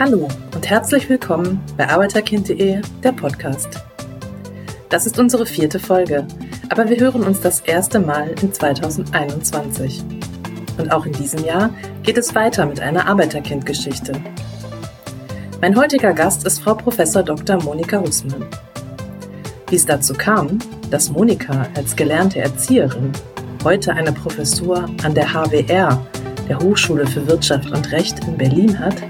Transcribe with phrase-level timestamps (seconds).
[0.00, 3.82] Hallo und herzlich willkommen bei Arbeiterkind.de, der Podcast.
[4.90, 6.24] Das ist unsere vierte Folge,
[6.68, 10.04] aber wir hören uns das erste Mal in 2021.
[10.78, 11.70] Und auch in diesem Jahr
[12.04, 14.12] geht es weiter mit einer Arbeiterkind-Geschichte.
[15.60, 16.96] Mein heutiger Gast ist Frau Prof.
[16.96, 17.60] Dr.
[17.64, 18.46] Monika Hussmann.
[19.68, 20.60] Wie es dazu kam,
[20.92, 23.10] dass Monika als gelernte Erzieherin
[23.64, 26.06] heute eine Professur an der HWR,
[26.48, 29.07] der Hochschule für Wirtschaft und Recht in Berlin hat,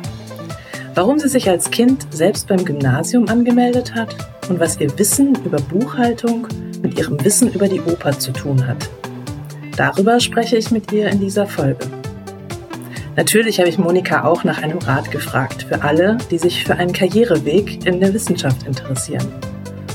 [0.99, 4.17] warum sie sich als Kind selbst beim Gymnasium angemeldet hat
[4.49, 6.49] und was ihr Wissen über Buchhaltung
[6.83, 8.91] mit ihrem Wissen über die Oper zu tun hat.
[9.77, 11.87] Darüber spreche ich mit ihr in dieser Folge.
[13.15, 16.93] Natürlich habe ich Monika auch nach einem Rat gefragt für alle, die sich für einen
[16.93, 19.29] Karriereweg in der Wissenschaft interessieren.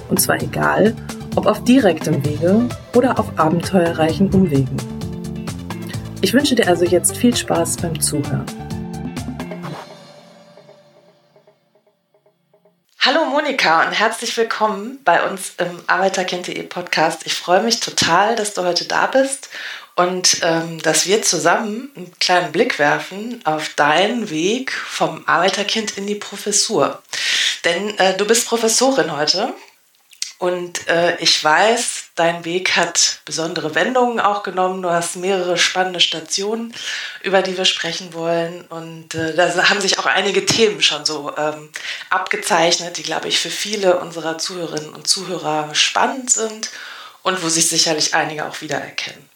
[0.10, 0.96] Und zwar egal,
[1.36, 2.62] ob auf direktem Wege
[2.96, 4.78] oder auf abenteuerreichen Umwegen.
[6.22, 8.63] Ich wünsche dir also jetzt viel Spaß beim Zuhören.
[13.44, 17.24] Monika und herzlich willkommen bei uns im Arbeiterkind.de Podcast.
[17.26, 19.50] Ich freue mich total, dass du heute da bist
[19.98, 26.08] und ähm, dass wir zusammen einen kleinen Blick werfen auf deinen Weg vom Arbeiterkind in
[26.08, 27.04] die Professur.
[27.66, 29.54] Denn äh, du bist Professorin heute
[30.38, 34.82] und äh, ich weiß, dein Weg hat besondere Wendungen auch genommen.
[34.82, 36.74] Du hast mehrere spannende Stationen,
[37.22, 38.66] über die wir sprechen wollen.
[38.66, 41.70] Und äh, da haben sich auch einige Themen schon so ähm,
[42.10, 46.70] abgezeichnet, die, glaube ich, für viele unserer Zuhörerinnen und Zuhörer spannend sind
[47.24, 49.30] und wo sich sicherlich einige auch wiedererkennen.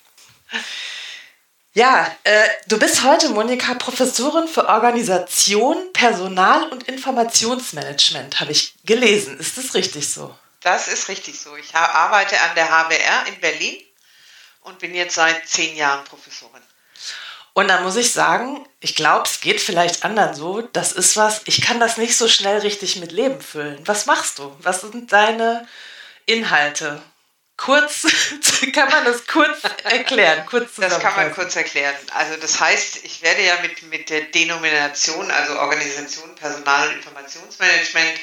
[1.74, 9.38] Ja, äh, du bist heute, Monika, Professorin für Organisation, Personal und Informationsmanagement, habe ich gelesen.
[9.40, 10.34] Ist das richtig so?
[10.68, 11.56] Das ist richtig so.
[11.56, 13.82] Ich arbeite an der HWR in Berlin
[14.64, 16.62] und bin jetzt seit zehn Jahren Professorin.
[17.54, 20.62] Und da muss ich sagen, ich glaube, es geht vielleicht anderen so.
[20.62, 23.82] Das ist was, ich kann das nicht so schnell richtig mit Leben füllen.
[23.88, 24.58] Was machst du?
[24.60, 25.66] Was sind deine
[26.26, 27.02] Inhalte?
[27.56, 28.06] Kurz,
[28.74, 30.46] kann man das kurz erklären?
[30.48, 31.96] Kurz das kann man kurz erklären.
[32.14, 38.20] Also das heißt, ich werde ja mit, mit der Denomination, also Organisation, Personal und Informationsmanagement,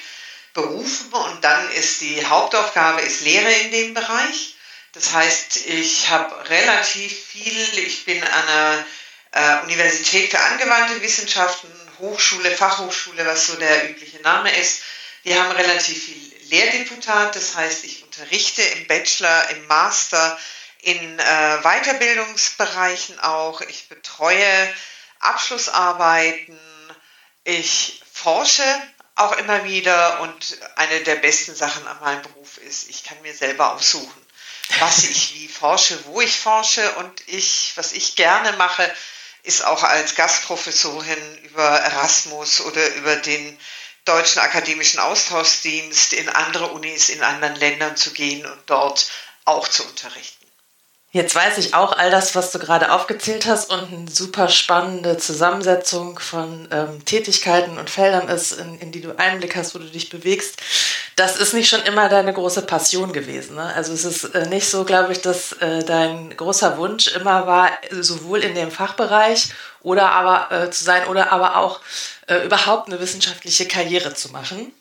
[0.54, 4.54] berufen und dann ist die Hauptaufgabe ist Lehre in dem Bereich.
[4.92, 8.86] Das heißt, ich habe relativ viel, ich bin an einer
[9.32, 14.82] äh, Universität für angewandte Wissenschaften, Hochschule, Fachhochschule, was so der übliche Name ist.
[15.24, 20.38] Wir haben relativ viel Lehrdeputat, das heißt, ich unterrichte im Bachelor, im Master,
[20.82, 23.60] in äh, Weiterbildungsbereichen auch.
[23.62, 24.74] Ich betreue
[25.18, 26.58] Abschlussarbeiten,
[27.42, 28.64] ich forsche
[29.16, 33.34] auch immer wieder und eine der besten Sachen an meinem Beruf ist, ich kann mir
[33.34, 34.26] selber aussuchen,
[34.80, 38.92] was ich wie forsche, wo ich forsche und ich, was ich gerne mache,
[39.44, 43.58] ist auch als Gastprofessorin über Erasmus oder über den
[44.04, 49.10] Deutschen Akademischen Austauschdienst in andere Unis in anderen Ländern zu gehen und dort
[49.44, 50.43] auch zu unterrichten.
[51.14, 55.16] Jetzt weiß ich auch all das, was du gerade aufgezählt hast und eine super spannende
[55.16, 59.84] Zusammensetzung von ähm, Tätigkeiten und Feldern ist, in, in, die du Einblick hast, wo du
[59.84, 60.60] dich bewegst.
[61.14, 63.54] Das ist nicht schon immer deine große Passion gewesen.
[63.54, 63.72] Ne?
[63.76, 67.70] Also es ist äh, nicht so, glaube ich, dass äh, dein großer Wunsch immer war,
[67.92, 69.50] sowohl in dem Fachbereich
[69.82, 71.78] oder aber äh, zu sein oder aber auch
[72.26, 74.72] äh, überhaupt eine wissenschaftliche Karriere zu machen.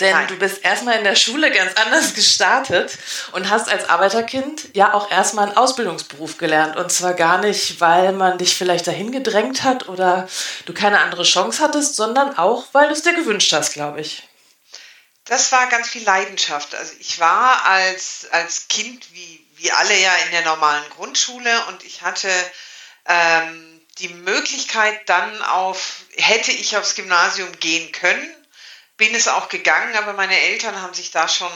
[0.00, 0.28] Denn Nein.
[0.28, 2.98] du bist erstmal in der Schule ganz anders gestartet
[3.32, 6.76] und hast als Arbeiterkind ja auch erstmal einen Ausbildungsberuf gelernt.
[6.76, 10.28] Und zwar gar nicht, weil man dich vielleicht dahin gedrängt hat oder
[10.64, 14.26] du keine andere Chance hattest, sondern auch, weil du es dir gewünscht hast, glaube ich.
[15.26, 16.74] Das war ganz viel Leidenschaft.
[16.74, 21.84] Also ich war als, als Kind wie, wie alle ja in der normalen Grundschule und
[21.84, 22.30] ich hatte
[23.06, 28.34] ähm, die Möglichkeit dann auf, hätte ich aufs Gymnasium gehen können
[29.00, 31.50] bin es auch gegangen, aber meine Eltern haben sich da schon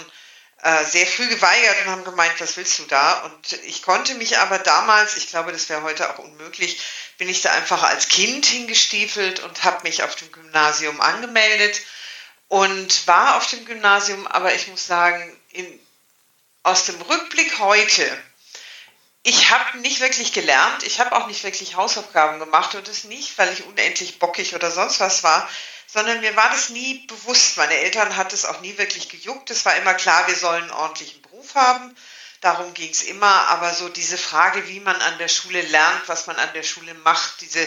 [0.62, 3.20] äh, sehr früh geweigert und haben gemeint, was willst du da?
[3.24, 6.80] Und ich konnte mich aber damals, ich glaube, das wäre heute auch unmöglich,
[7.18, 11.82] bin ich da einfach als Kind hingestiefelt und habe mich auf dem Gymnasium angemeldet
[12.48, 15.80] und war auf dem Gymnasium, aber ich muss sagen, in,
[16.62, 18.10] aus dem Rückblick heute,
[19.26, 23.36] ich habe nicht wirklich gelernt, ich habe auch nicht wirklich Hausaufgaben gemacht und das nicht,
[23.38, 25.48] weil ich unendlich bockig oder sonst was war,
[25.86, 27.56] sondern mir war das nie bewusst.
[27.56, 29.50] Meine Eltern hat es auch nie wirklich gejuckt.
[29.50, 31.96] Es war immer klar, wir sollen einen ordentlichen Beruf haben.
[32.42, 33.48] Darum ging es immer.
[33.48, 36.92] Aber so diese Frage, wie man an der Schule lernt, was man an der Schule
[36.92, 37.66] macht, diese,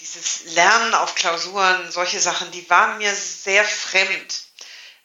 [0.00, 4.49] dieses Lernen auf Klausuren, solche Sachen, die waren mir sehr fremd.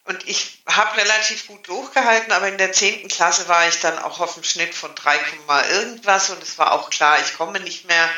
[0.06, 3.08] Und ich habe relativ gut durchgehalten, aber in der 10.
[3.08, 5.20] Klasse war ich dann auch auf dem Schnitt von 3,
[5.72, 8.10] irgendwas und es war auch klar, ich komme nicht mehr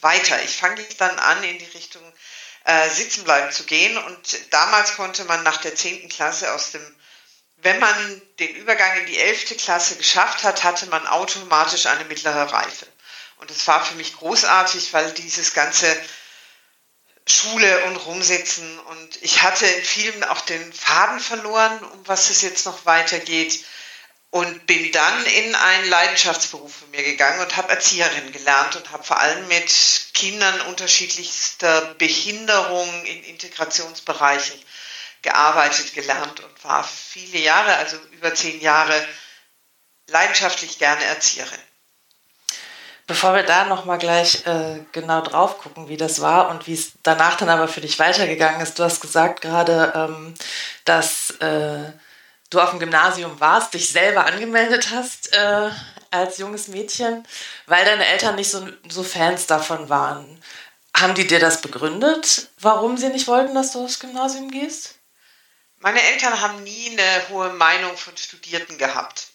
[0.00, 0.42] weiter.
[0.42, 2.02] Ich fange dann an, in die Richtung
[2.64, 3.96] äh, sitzen bleiben zu gehen.
[3.96, 6.10] Und damals konnte man nach der 10.
[6.10, 6.96] Klasse aus dem,
[7.58, 9.56] wenn man den Übergang in die 11.
[9.56, 12.86] Klasse geschafft hat, hatte man automatisch eine mittlere Reife.
[13.36, 15.96] Und das war für mich großartig, weil dieses ganze
[17.30, 22.42] Schule und rumsitzen und ich hatte in vielen auch den Faden verloren, um was es
[22.42, 23.64] jetzt noch weitergeht
[24.30, 29.02] und bin dann in einen Leidenschaftsberuf von mir gegangen und habe Erzieherin gelernt und habe
[29.02, 29.72] vor allem mit
[30.14, 34.60] Kindern unterschiedlichster Behinderung in Integrationsbereichen
[35.22, 39.06] gearbeitet, gelernt und war viele Jahre, also über zehn Jahre,
[40.06, 41.58] leidenschaftlich gerne Erzieherin.
[43.10, 46.92] Bevor wir da nochmal gleich äh, genau drauf gucken, wie das war und wie es
[47.02, 50.34] danach dann aber für dich weitergegangen ist, du hast gesagt gerade, ähm,
[50.84, 51.90] dass äh,
[52.50, 55.70] du auf dem Gymnasium warst, dich selber angemeldet hast äh,
[56.12, 57.26] als junges Mädchen,
[57.66, 60.40] weil deine Eltern nicht so, so Fans davon waren.
[60.96, 64.94] Haben die dir das begründet, warum sie nicht wollten, dass du aufs Gymnasium gehst?
[65.80, 69.30] Meine Eltern haben nie eine hohe Meinung von Studierten gehabt.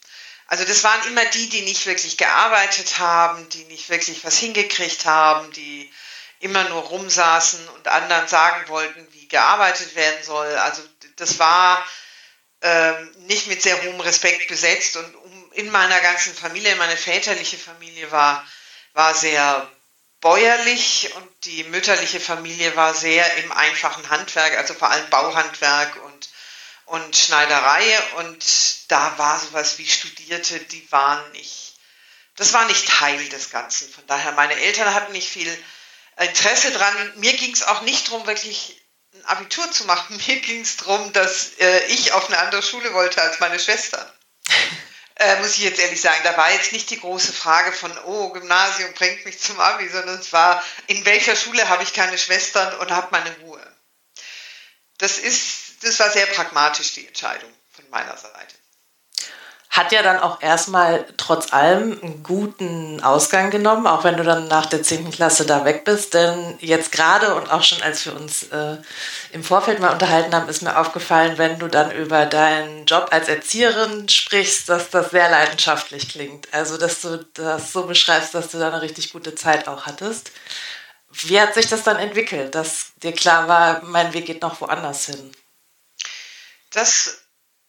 [0.47, 5.06] Also das waren immer die, die nicht wirklich gearbeitet haben, die nicht wirklich was hingekriegt
[5.06, 5.92] haben, die
[6.39, 10.56] immer nur rumsaßen und anderen sagen wollten, wie gearbeitet werden soll.
[10.57, 10.83] Also
[11.15, 11.83] das war
[12.62, 17.57] ähm, nicht mit sehr hohem Respekt besetzt und um, in meiner ganzen Familie, meine väterliche
[17.57, 18.45] Familie war,
[18.94, 19.69] war sehr
[20.21, 26.03] bäuerlich und die mütterliche Familie war sehr im einfachen Handwerk, also vor allem Bauhandwerk
[26.86, 31.76] und, Schneiderei und da war sowas wie Studierte, die waren nicht,
[32.36, 33.90] das war nicht Teil des Ganzen.
[33.92, 35.52] Von daher, meine Eltern hatten nicht viel
[36.18, 37.14] Interesse dran.
[37.16, 38.82] Mir ging es auch nicht darum, wirklich
[39.14, 40.18] ein Abitur zu machen.
[40.28, 44.06] Mir ging es darum, dass äh, ich auf eine andere Schule wollte als meine Schwestern.
[45.16, 48.30] äh, muss ich jetzt ehrlich sagen, da war jetzt nicht die große Frage von, oh,
[48.30, 52.78] Gymnasium bringt mich zum Abi, sondern es war, in welcher Schule habe ich keine Schwestern
[52.80, 53.76] und habe meine Ruhe.
[54.98, 58.56] Das ist, das war sehr pragmatisch die Entscheidung von meiner Seite
[59.75, 64.48] hat ja dann auch erstmal trotz allem einen guten Ausgang genommen, auch wenn du dann
[64.48, 65.12] nach der 10.
[65.12, 66.13] Klasse da weg bist.
[66.13, 68.77] Denn jetzt gerade und auch schon als wir uns äh,
[69.33, 73.27] im Vorfeld mal unterhalten haben, ist mir aufgefallen, wenn du dann über deinen Job als
[73.27, 76.48] Erzieherin sprichst, dass das sehr leidenschaftlich klingt.
[76.54, 80.31] Also, dass du das so beschreibst, dass du da eine richtig gute Zeit auch hattest.
[81.12, 85.07] Wie hat sich das dann entwickelt, dass dir klar war, mein Weg geht noch woanders
[85.07, 85.31] hin?
[86.75, 87.19] Das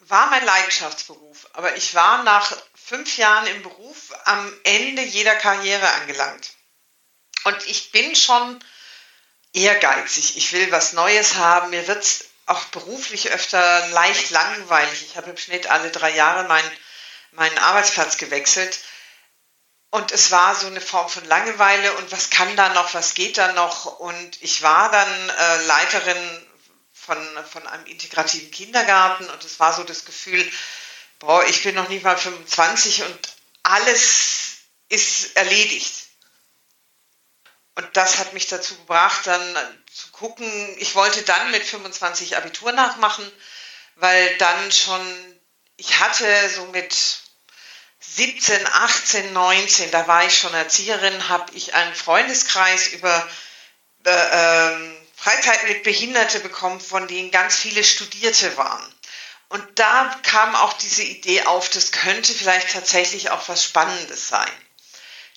[0.00, 5.88] war mein Leidenschaftsberuf, aber ich war nach fünf Jahren im Beruf am Ende jeder Karriere
[5.93, 6.50] angelangt.
[7.44, 8.58] Und ich bin schon
[9.53, 10.37] ehrgeizig.
[10.37, 11.70] Ich will was Neues haben.
[11.70, 15.05] Mir wird es auch beruflich öfter leicht langweilig.
[15.06, 16.70] Ich habe im Schnitt alle drei Jahre meinen,
[17.31, 18.81] meinen Arbeitsplatz gewechselt.
[19.91, 23.38] Und es war so eine Form von Langeweile und was kann da noch, was geht
[23.38, 24.00] da noch.
[24.00, 26.47] Und ich war dann äh, Leiterin
[27.06, 30.44] von, von einem integrativen Kindergarten und es war so das Gefühl,
[31.20, 33.19] boah, ich bin noch nicht mal 25 und
[33.62, 34.58] alles
[34.88, 35.93] ist erledigt.
[37.76, 42.73] Und das hat mich dazu gebracht, dann zu gucken, ich wollte dann mit 25 Abitur
[42.73, 43.31] nachmachen,
[43.97, 45.41] weil dann schon,
[45.76, 46.97] ich hatte so mit
[48.00, 53.29] 17, 18, 19, da war ich schon Erzieherin, habe ich einen Freundeskreis über
[54.05, 58.94] äh, Freizeiten mit Behinderte bekommen, von denen ganz viele Studierte waren.
[59.49, 64.51] Und da kam auch diese Idee auf, das könnte vielleicht tatsächlich auch was Spannendes sein.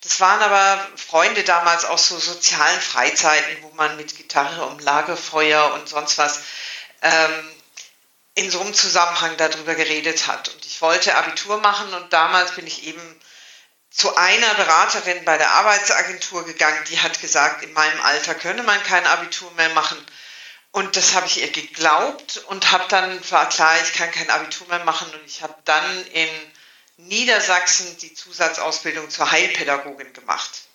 [0.01, 5.73] Das waren aber Freunde damals aus so sozialen Freizeiten, wo man mit Gitarre um Lagerfeuer
[5.73, 6.41] und sonst was
[7.01, 7.51] ähm,
[8.35, 10.49] in so einem Zusammenhang darüber geredet hat.
[10.49, 13.19] Und ich wollte Abitur machen und damals bin ich eben
[13.89, 18.81] zu einer Beraterin bei der Arbeitsagentur gegangen, die hat gesagt, in meinem Alter könne man
[18.83, 19.97] kein Abitur mehr machen.
[20.71, 24.67] Und das habe ich ihr geglaubt und habe dann, war klar, ich kann kein Abitur
[24.67, 26.29] mehr machen und ich habe dann in
[26.97, 30.68] Niedersachsen die Zusatzausbildung zur Heilpädagogin gemacht.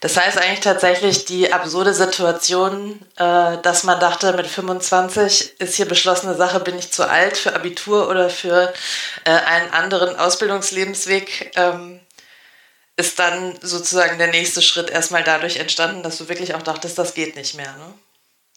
[0.00, 5.86] Das heißt eigentlich tatsächlich die absurde Situation, äh, dass man dachte, mit 25 ist hier
[5.86, 8.72] beschlossene Sache, bin ich zu alt für Abitur oder für
[9.24, 12.00] äh, einen anderen Ausbildungslebensweg, ähm,
[12.96, 17.14] ist dann sozusagen der nächste Schritt erstmal dadurch entstanden, dass du wirklich auch dachtest, das
[17.14, 17.72] geht nicht mehr.
[17.72, 17.94] Ne?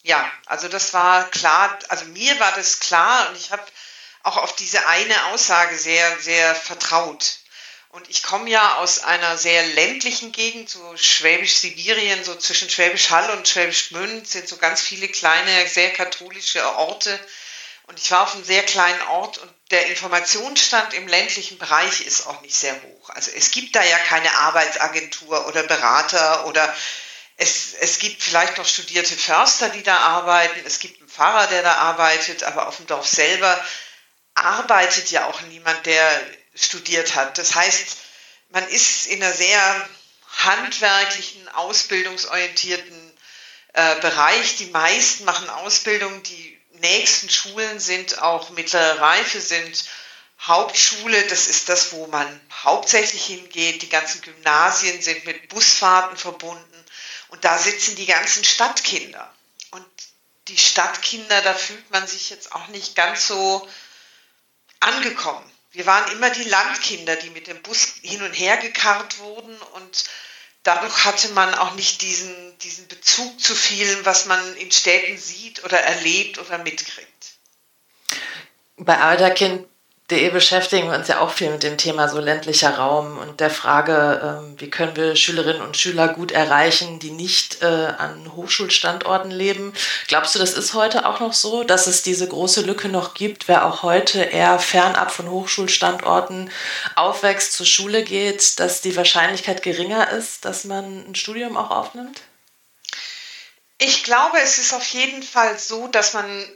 [0.04, 3.64] Ja, also das war klar, also mir war das klar und ich habe
[4.24, 7.40] auch auf diese eine Aussage sehr, sehr vertraut.
[7.90, 13.32] Und ich komme ja aus einer sehr ländlichen Gegend, so Schwäbisch-Sibirien, so zwischen Schwäbisch Hall
[13.32, 17.20] und Schwäbisch Gmünd sind so ganz viele kleine, sehr katholische Orte.
[17.88, 22.28] Und ich war auf einem sehr kleinen Ort und der Informationsstand im ländlichen Bereich ist
[22.28, 23.10] auch nicht sehr hoch.
[23.10, 26.76] Also es gibt da ja keine Arbeitsagentur oder Berater oder
[27.38, 31.64] es, es gibt vielleicht noch studierte Förster, die da arbeiten, es gibt einen Pfarrer, der
[31.64, 33.60] da arbeitet, aber auf dem Dorf selber
[34.36, 36.22] arbeitet ja auch niemand, der
[36.56, 37.38] studiert hat.
[37.38, 37.98] Das heißt,
[38.50, 39.90] man ist in einer sehr
[40.38, 43.18] handwerklichen, ausbildungsorientierten
[43.74, 44.56] äh, Bereich.
[44.58, 49.86] Die meisten machen Ausbildung, die nächsten Schulen sind auch mittlere Reife, sind
[50.42, 53.82] Hauptschule, das ist das, wo man hauptsächlich hingeht.
[53.82, 56.86] Die ganzen Gymnasien sind mit Busfahrten verbunden
[57.28, 59.34] und da sitzen die ganzen Stadtkinder.
[59.72, 59.86] Und
[60.48, 63.68] die Stadtkinder, da fühlt man sich jetzt auch nicht ganz so
[64.80, 65.49] angekommen.
[65.72, 70.06] Wir waren immer die Landkinder, die mit dem Bus hin und her gekarrt wurden und
[70.64, 75.64] dadurch hatte man auch nicht diesen, diesen Bezug zu vielen, was man in Städten sieht
[75.64, 77.38] oder erlebt oder mitkriegt.
[78.78, 79.69] Bei Arbeiterkind
[80.12, 83.52] DE beschäftigen wir uns ja auch viel mit dem Thema so ländlicher Raum und der
[83.52, 89.30] Frage, ähm, wie können wir Schülerinnen und Schüler gut erreichen, die nicht äh, an Hochschulstandorten
[89.30, 89.72] leben.
[90.08, 93.48] Glaubst du, das ist heute auch noch so, dass es diese große Lücke noch gibt,
[93.48, 96.50] wer auch heute eher fernab von Hochschulstandorten
[96.96, 102.22] aufwächst, zur Schule geht, dass die Wahrscheinlichkeit geringer ist, dass man ein Studium auch aufnimmt?
[103.78, 106.50] Ich glaube, es ist auf jeden Fall so, dass man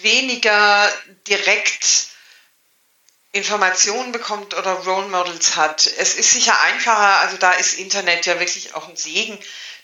[0.00, 0.90] weniger
[1.28, 2.13] direkt
[3.34, 5.86] Informationen bekommt oder Role Models hat.
[5.98, 9.36] Es ist sicher einfacher, also da ist Internet ja wirklich auch ein Segen,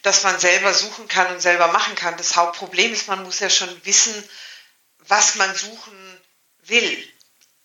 [0.02, 2.16] dass man selber suchen kann und selber machen kann.
[2.16, 4.14] Das Hauptproblem ist, man muss ja schon wissen,
[4.98, 6.20] was man suchen
[6.62, 7.12] will.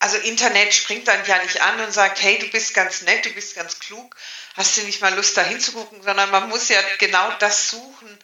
[0.00, 3.30] Also Internet springt dann ja nicht an und sagt, hey, du bist ganz nett, du
[3.30, 4.16] bist ganz klug,
[4.54, 8.18] hast du nicht mal Lust da hinzugucken, sondern man muss ja genau das suchen,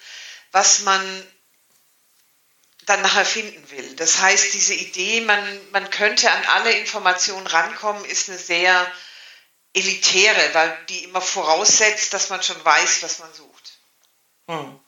[0.50, 1.26] was man
[2.86, 3.96] dann nachher finden will.
[3.96, 8.86] Das heißt, diese Idee, man, man könnte an alle Informationen rankommen, ist eine sehr
[9.74, 13.72] elitäre, weil die immer voraussetzt, dass man schon weiß, was man sucht.
[14.48, 14.80] Hm.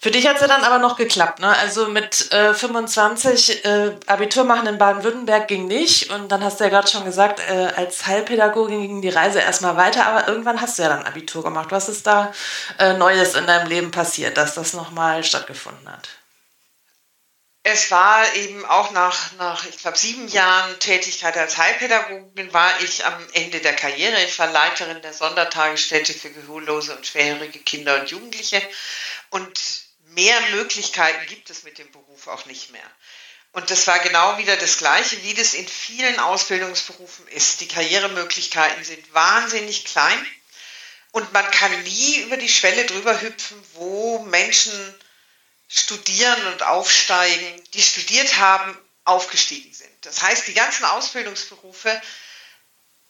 [0.00, 1.48] Für dich hat es ja dann aber noch geklappt, ne?
[1.48, 6.64] Also mit äh, 25 äh, Abitur machen in Baden-Württemberg ging nicht und dann hast du
[6.64, 10.78] ja gerade schon gesagt, äh, als Heilpädagogin ging die Reise erstmal weiter, aber irgendwann hast
[10.78, 11.68] du ja dann Abitur gemacht.
[11.70, 12.34] Was ist da
[12.78, 16.10] äh, Neues in deinem Leben passiert, dass das nochmal stattgefunden hat?
[17.66, 23.06] Es war eben auch nach, nach ich glaube, sieben Jahren Tätigkeit als Heilpädagogin war ich
[23.06, 24.22] am Ende der Karriere.
[24.22, 28.60] Ich war Leiterin der Sondertagesstätte für gehörlose und schwerhörige Kinder und Jugendliche.
[29.30, 29.58] Und
[30.08, 32.90] mehr Möglichkeiten gibt es mit dem Beruf auch nicht mehr.
[33.52, 37.62] Und das war genau wieder das Gleiche, wie das in vielen Ausbildungsberufen ist.
[37.62, 40.26] Die Karrieremöglichkeiten sind wahnsinnig klein
[41.12, 44.94] und man kann nie über die Schwelle drüber hüpfen, wo Menschen
[45.74, 49.90] studieren und aufsteigen, die studiert haben, aufgestiegen sind.
[50.02, 52.00] Das heißt, die ganzen Ausbildungsberufe,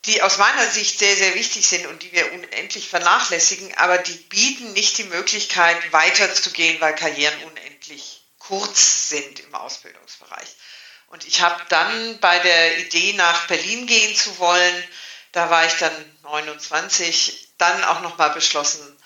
[0.07, 4.15] die aus meiner Sicht sehr, sehr wichtig sind und die wir unendlich vernachlässigen, aber die
[4.15, 10.49] bieten nicht die Möglichkeit, weiterzugehen, weil Karrieren unendlich kurz sind im Ausbildungsbereich.
[11.09, 14.85] Und ich habe dann bei der Idee, nach Berlin gehen zu wollen,
[15.33, 18.99] da war ich dann 29, dann auch nochmal beschlossen,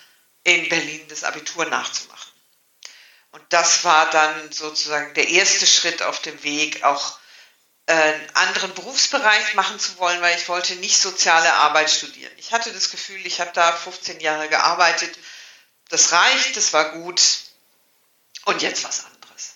[0.45, 2.18] in Berlin das Abitur nachzumachen.
[3.33, 7.19] Und das war dann sozusagen der erste Schritt auf dem Weg, auch
[7.87, 12.33] äh, einen anderen Berufsbereich machen zu wollen, weil ich wollte nicht soziale Arbeit studieren.
[12.37, 15.19] Ich hatte das Gefühl, ich habe da 15 Jahre gearbeitet,
[15.89, 17.21] das reicht, das war gut
[18.45, 19.55] und jetzt was anderes.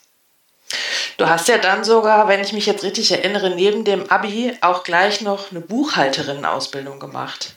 [1.19, 4.83] Du hast ja dann sogar, wenn ich mich jetzt richtig erinnere, neben dem Abi auch
[4.83, 7.55] gleich noch eine Buchhalterinnen-Ausbildung gemacht.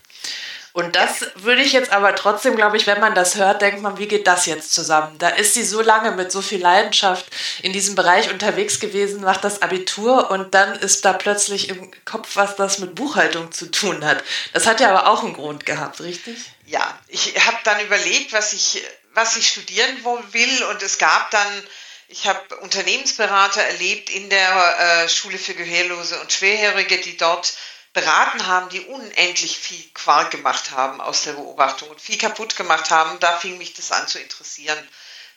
[0.75, 3.97] Und das würde ich jetzt aber trotzdem, glaube ich, wenn man das hört, denkt man,
[3.97, 5.17] wie geht das jetzt zusammen?
[5.19, 7.27] Da ist sie so lange mit so viel Leidenschaft
[7.61, 12.35] in diesem Bereich unterwegs gewesen, macht das Abitur und dann ist da plötzlich im Kopf,
[12.35, 14.21] was das mit Buchhaltung zu tun hat.
[14.51, 16.35] Das hat ja aber auch einen Grund gehabt, richtig?
[16.65, 20.03] Ja, ich habe dann überlegt, was ich, was ich studieren
[20.33, 21.63] will und es gab dann
[22.07, 27.53] ich habe Unternehmensberater erlebt in der äh, Schule für Gehörlose und Schwerhörige, die dort
[27.95, 32.91] beraten haben, die unendlich viel Quark gemacht haben aus der Beobachtung und viel kaputt gemacht
[32.91, 33.19] haben.
[33.21, 34.77] Da fing mich das an zu interessieren,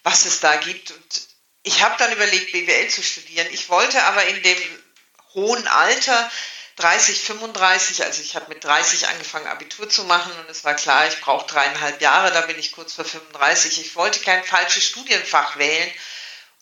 [0.02, 0.90] was es da gibt.
[0.90, 1.28] Und
[1.62, 3.46] ich habe dann überlegt, BWL zu studieren.
[3.52, 4.58] Ich wollte aber in dem
[5.34, 6.30] hohen Alter,
[6.76, 11.06] 30, 35, also ich habe mit 30 angefangen, Abitur zu machen und es war klar,
[11.08, 13.80] ich brauche dreieinhalb Jahre, da bin ich kurz vor 35.
[13.80, 15.90] Ich wollte kein falsches Studienfach wählen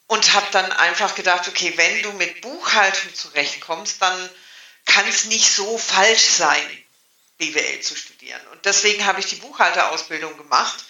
[0.06, 4.30] und habe dann einfach gedacht, okay, wenn du mit Buchhaltung zurechtkommst, dann
[4.86, 6.84] kann es nicht so falsch sein,
[7.38, 8.40] BWL zu studieren.
[8.52, 10.84] Und deswegen habe ich die Buchhalterausbildung gemacht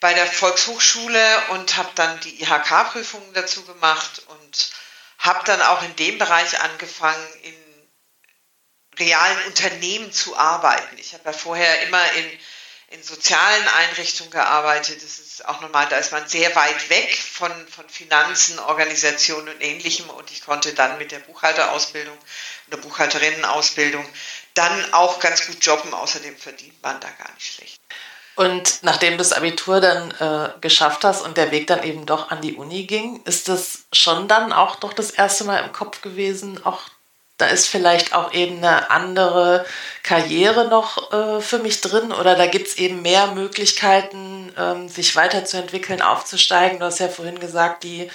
[0.00, 4.70] bei der Volkshochschule und habe dann die IHK-Prüfungen dazu gemacht und
[5.18, 7.54] habe dann auch in dem Bereich angefangen, in
[8.98, 10.98] realen Unternehmen zu arbeiten.
[10.98, 12.38] Ich habe ja vorher immer in,
[12.90, 15.02] in sozialen Einrichtungen gearbeitet.
[15.02, 19.60] Das ist auch normal, da ist man sehr weit weg von, von Finanzen, Organisationen und
[19.60, 20.08] ähnlichem.
[20.10, 22.16] Und ich konnte dann mit der Buchhalterausbildung
[22.68, 24.06] oder Buchhalterinnenausbildung
[24.54, 25.92] dann auch ganz gut jobben.
[25.92, 27.80] Außerdem verdient man da gar nicht schlecht.
[28.36, 32.30] Und nachdem du das Abitur dann äh, geschafft hast und der Weg dann eben doch
[32.30, 36.00] an die Uni ging, ist das schon dann auch doch das erste Mal im Kopf
[36.00, 36.82] gewesen, auch
[37.36, 39.66] da ist vielleicht auch eben eine andere
[40.04, 45.16] Karriere noch äh, für mich drin oder da gibt es eben mehr Möglichkeiten, ähm, sich
[45.16, 46.78] weiterzuentwickeln, aufzusteigen.
[46.78, 48.10] Du hast ja vorhin gesagt, die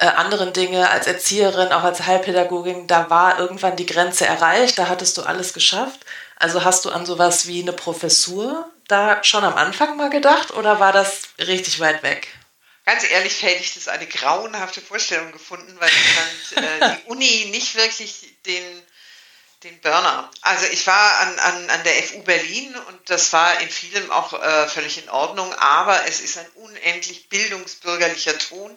[0.00, 4.88] äh, anderen Dinge als Erzieherin, auch als Heilpädagogin, da war irgendwann die Grenze erreicht, da
[4.88, 6.00] hattest du alles geschafft.
[6.36, 10.80] Also hast du an sowas wie eine Professur da schon am Anfang mal gedacht oder
[10.80, 12.28] war das richtig weit weg?
[12.84, 17.46] Ganz ehrlich hätte ich das eine grauenhafte Vorstellung gefunden, weil ich fand äh, die Uni
[17.50, 18.82] nicht wirklich den,
[19.62, 20.30] den Burner.
[20.42, 24.34] Also ich war an, an, an der FU Berlin und das war in vielem auch
[24.34, 28.76] äh, völlig in Ordnung, aber es ist ein unendlich bildungsbürgerlicher Ton.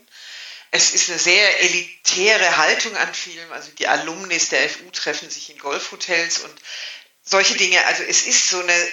[0.71, 3.51] Es ist eine sehr elitäre Haltung an vielem.
[3.51, 6.53] Also die Alumnis der FU treffen sich in Golfhotels und
[7.23, 7.85] solche Dinge.
[7.85, 8.91] Also es ist so eine,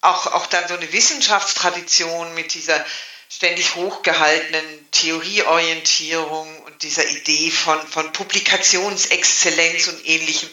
[0.00, 2.84] auch, auch dann so eine Wissenschaftstradition mit dieser
[3.28, 10.48] ständig hochgehaltenen Theorieorientierung und dieser Idee von, von Publikationsexzellenz und ähnlichem,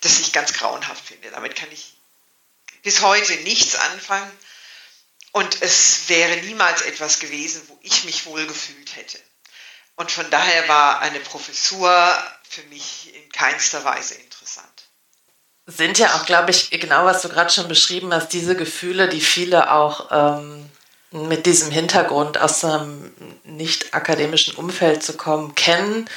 [0.00, 1.30] das ich ganz grauenhaft finde.
[1.30, 1.94] Damit kann ich
[2.82, 4.30] bis heute nichts anfangen.
[5.32, 9.18] Und es wäre niemals etwas gewesen, wo ich mich wohlgefühlt hätte.
[9.96, 12.16] Und von daher war eine Professur
[12.48, 14.84] für mich in keinster Weise interessant.
[15.66, 19.20] Sind ja auch, glaube ich, genau was du gerade schon beschrieben hast, diese Gefühle, die
[19.20, 20.70] viele auch ähm,
[21.14, 23.12] mit diesem Hintergrund aus einem
[23.44, 26.10] nicht akademischen Umfeld zu kommen, kennen.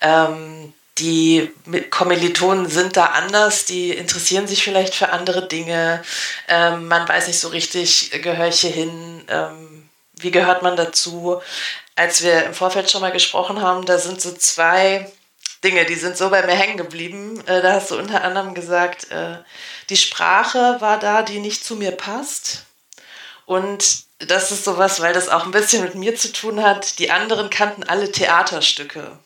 [0.00, 1.52] Ähm, die
[1.90, 6.02] Kommilitonen sind da anders, die interessieren sich vielleicht für andere Dinge.
[6.48, 9.24] Ähm, man weiß nicht so richtig, gehöre ich hier hin?
[9.28, 11.42] Ähm, wie gehört man dazu?
[11.96, 15.10] Als wir im Vorfeld schon mal gesprochen haben, da sind so zwei
[15.64, 17.42] Dinge, die sind so bei mir hängen geblieben.
[17.46, 19.38] Äh, da hast du unter anderem gesagt, äh,
[19.90, 22.64] die Sprache war da, die nicht zu mir passt.
[23.44, 26.98] Und das ist sowas, weil das auch ein bisschen mit mir zu tun hat.
[26.98, 29.18] Die anderen kannten alle Theaterstücke.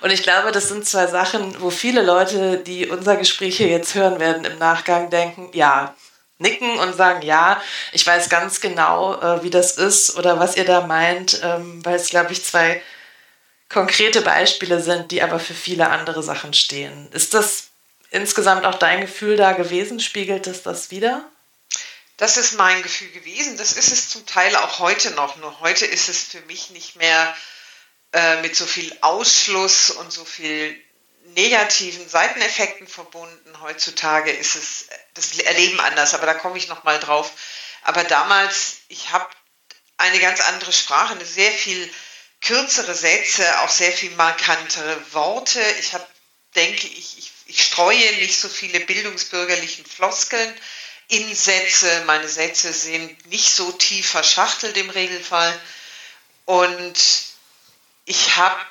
[0.00, 3.94] Und ich glaube, das sind zwei Sachen, wo viele Leute, die unser Gespräch hier jetzt
[3.94, 5.94] hören werden, im Nachgang denken, ja,
[6.38, 7.60] nicken und sagen, ja,
[7.92, 11.96] ich weiß ganz genau, äh, wie das ist oder was ihr da meint, ähm, weil
[11.96, 12.80] es, glaube ich, zwei
[13.68, 17.08] konkrete Beispiele sind, die aber für viele andere Sachen stehen.
[17.12, 17.68] Ist das
[18.10, 20.00] insgesamt auch dein Gefühl da gewesen?
[20.00, 21.24] Spiegelt es das wieder?
[22.18, 23.56] Das ist mein Gefühl gewesen.
[23.56, 25.36] Das ist es zum Teil auch heute noch.
[25.36, 27.36] Nur heute ist es für mich nicht mehr
[28.12, 30.76] äh, mit so viel Ausschluss und so viel
[31.34, 33.60] negativen Seiteneffekten verbunden.
[33.60, 37.30] Heutzutage ist es das Erleben anders, aber da komme ich noch mal drauf.
[37.82, 39.28] Aber damals, ich habe
[39.96, 41.88] eine ganz andere Sprache, eine sehr viel
[42.40, 45.62] kürzere Sätze, auch sehr viel markantere Worte.
[45.78, 46.06] Ich habe,
[46.56, 50.52] denke ich, ich, ich streue nicht so viele bildungsbürgerlichen Floskeln
[51.08, 52.04] in Sätze.
[52.06, 55.58] Meine Sätze sind nicht so tief verschachtelt im Regelfall.
[56.44, 56.96] Und
[58.04, 58.64] ich habe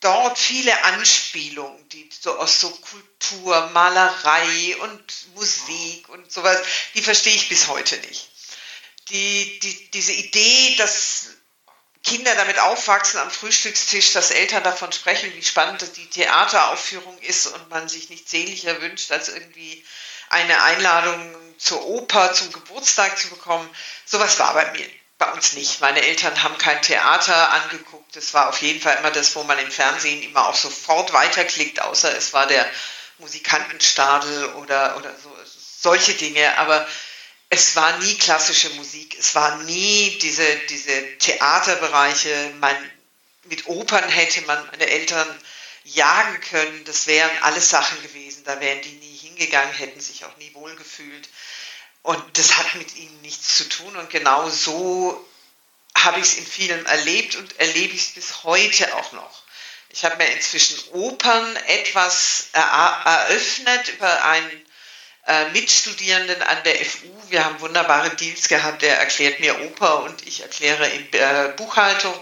[0.00, 6.62] dort viele Anspielungen, die so aus so Kultur, Malerei und Musik und sowas,
[6.94, 8.28] die verstehe ich bis heute nicht.
[9.08, 11.28] Die, die, diese Idee, dass
[12.02, 17.70] Kinder damit aufwachsen am Frühstückstisch, dass Eltern davon sprechen, wie spannend die Theateraufführung ist und
[17.70, 19.84] man sich nichts sehnlicher wünscht, als irgendwie
[20.28, 23.68] eine Einladung zur Oper, zum Geburtstag zu bekommen.
[24.04, 25.80] Sowas war bei mir, bei uns nicht.
[25.80, 28.14] Meine Eltern haben kein Theater angeguckt.
[28.14, 31.80] Das war auf jeden Fall immer das, wo man im Fernsehen immer auch sofort weiterklickt,
[31.80, 32.70] außer es war der
[33.18, 35.34] Musikantenstadel oder, oder so,
[35.80, 36.58] solche Dinge.
[36.58, 36.86] Aber
[37.48, 39.16] es war nie klassische Musik.
[39.18, 42.52] Es war nie diese, diese Theaterbereiche.
[42.60, 42.76] Man,
[43.44, 45.28] mit Opern hätte man meine Eltern
[45.84, 46.84] jagen können.
[46.84, 48.44] Das wären alles Sachen gewesen.
[48.44, 51.28] Da wären die nie hingegangen, hätten sich auch nie wohlgefühlt.
[52.04, 53.96] Und das hat mit ihnen nichts zu tun.
[53.96, 55.26] Und genau so
[55.96, 59.42] habe ich es in vielen erlebt und erlebe ich es bis heute auch noch.
[59.88, 64.66] Ich habe mir inzwischen Opern etwas eröffnet über einen
[65.26, 67.08] äh, Mitstudierenden an der FU.
[67.30, 68.82] Wir haben wunderbare Deals gehabt.
[68.82, 72.14] Der erklärt mir Oper und ich erkläre ihm äh, Buchhaltung.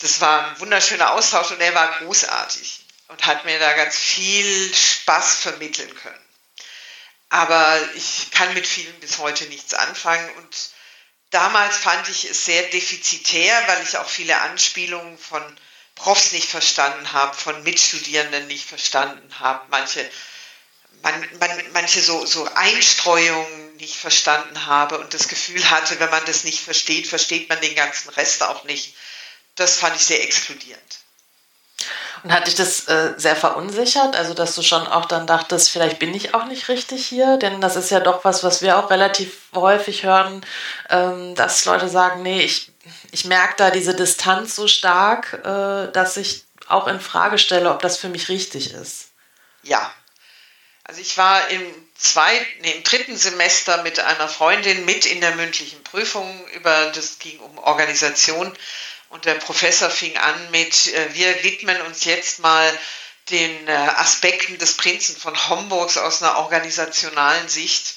[0.00, 4.72] Das war ein wunderschöner Austausch und er war großartig und hat mir da ganz viel
[4.72, 6.27] Spaß vermitteln können.
[7.30, 10.70] Aber ich kann mit vielen bis heute nichts anfangen und
[11.30, 15.42] damals fand ich es sehr defizitär, weil ich auch viele Anspielungen von
[15.94, 20.08] Profs nicht verstanden habe, von Mitstudierenden nicht verstanden habe, manche,
[21.02, 26.24] man, man, manche so, so Einstreuungen nicht verstanden habe und das Gefühl hatte, wenn man
[26.24, 28.94] das nicht versteht, versteht man den ganzen Rest auch nicht.
[29.56, 30.97] Das fand ich sehr exkludierend.
[32.22, 34.16] Und hat dich das äh, sehr verunsichert?
[34.16, 37.36] Also, dass du schon auch dann dachtest, vielleicht bin ich auch nicht richtig hier?
[37.36, 40.44] Denn das ist ja doch was, was wir auch relativ häufig hören,
[40.90, 42.72] ähm, dass Leute sagen, nee, ich,
[43.10, 47.80] ich merke da diese Distanz so stark, äh, dass ich auch in Frage stelle, ob
[47.80, 49.08] das für mich richtig ist.
[49.62, 49.92] Ja.
[50.84, 51.62] Also ich war im
[51.94, 57.18] zweiten, nee, im dritten Semester mit einer Freundin mit in der mündlichen Prüfung über, das
[57.18, 58.56] ging um Organisation
[59.08, 62.78] und der Professor fing an mit, äh, wir widmen uns jetzt mal
[63.30, 67.96] den äh, Aspekten des Prinzen von Homburgs aus einer organisationalen Sicht.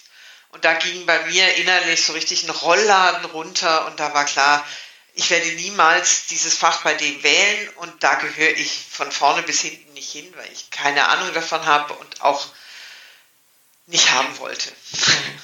[0.50, 4.66] Und da ging bei mir innerlich so richtig ein Rollladen runter und da war klar,
[5.14, 9.62] ich werde niemals dieses Fach bei dem wählen und da gehöre ich von vorne bis
[9.62, 12.48] hinten nicht hin, weil ich keine Ahnung davon habe und auch
[13.88, 14.72] nicht haben wollte.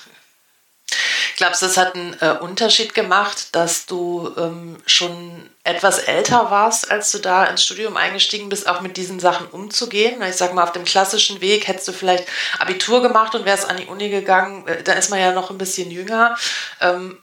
[1.38, 6.90] Glaubst du, es hat einen äh, Unterschied gemacht, dass du ähm, schon etwas älter warst,
[6.90, 10.20] als du da ins Studium eingestiegen bist, auch mit diesen Sachen umzugehen?
[10.24, 13.78] Ich sag mal, auf dem klassischen Weg hättest du vielleicht Abitur gemacht und wärst an
[13.78, 16.36] die Uni gegangen, äh, da ist man ja noch ein bisschen jünger.
[16.82, 17.20] Ähm,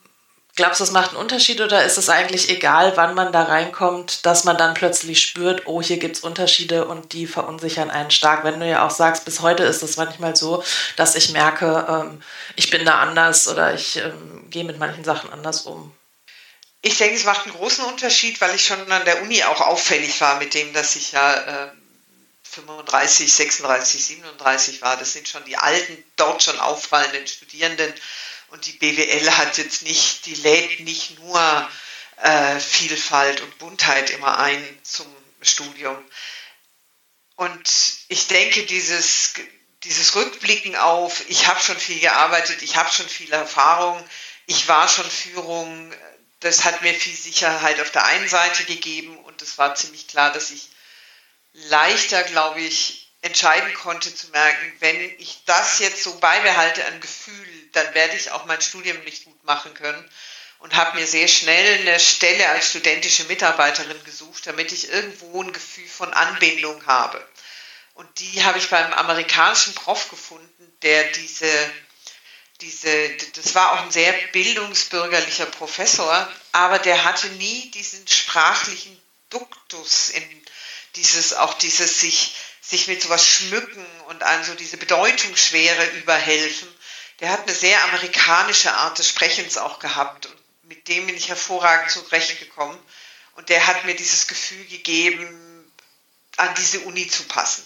[0.56, 4.24] Glaubst du, das macht einen Unterschied oder ist es eigentlich egal, wann man da reinkommt,
[4.24, 8.44] dass man dann plötzlich spürt, oh, hier gibt es Unterschiede und die verunsichern einen stark?
[8.44, 10.62] Wenn du ja auch sagst, bis heute ist es manchmal so,
[10.94, 12.22] dass ich merke, ähm,
[12.54, 15.92] ich bin da anders oder ich ähm, gehe mit manchen Sachen anders um.
[16.82, 20.20] Ich denke, es macht einen großen Unterschied, weil ich schon an der Uni auch auffällig
[20.20, 21.70] war mit dem, dass ich ja äh,
[22.44, 24.96] 35, 36, 37 war.
[24.96, 27.92] Das sind schon die alten, dort schon auffallenden Studierenden
[28.54, 31.70] und die BWL hat jetzt nicht, die lädt nicht nur
[32.18, 35.08] äh, Vielfalt und Buntheit immer ein zum
[35.42, 35.98] Studium.
[37.34, 37.68] Und
[38.06, 39.34] ich denke, dieses,
[39.82, 44.00] dieses Rückblicken auf, ich habe schon viel gearbeitet, ich habe schon viel Erfahrung,
[44.46, 45.92] ich war schon Führung,
[46.38, 50.32] das hat mir viel Sicherheit auf der einen Seite gegeben und es war ziemlich klar,
[50.32, 50.68] dass ich
[51.54, 57.68] leichter, glaube ich, entscheiden konnte zu merken, wenn ich das jetzt so beibehalte an Gefühl,
[57.72, 60.08] dann werde ich auch mein Studium nicht gut machen können.
[60.58, 65.52] Und habe mir sehr schnell eine Stelle als studentische Mitarbeiterin gesucht, damit ich irgendwo ein
[65.52, 67.26] Gefühl von Anbindung habe.
[67.94, 71.72] Und die habe ich beim amerikanischen Prof gefunden, der diese,
[72.60, 80.10] diese, das war auch ein sehr bildungsbürgerlicher Professor, aber der hatte nie diesen sprachlichen Duktus
[80.10, 80.44] in
[80.96, 82.34] dieses, auch dieses sich,
[82.66, 86.68] sich mit sowas schmücken und an so diese Bedeutungsschwere überhelfen,
[87.20, 90.37] der hat eine sehr amerikanische Art des Sprechens auch gehabt und
[90.68, 92.79] mit dem bin ich hervorragend zurechtgekommen.
[93.37, 95.72] Und der hat mir dieses Gefühl gegeben,
[96.37, 97.64] an diese Uni zu passen.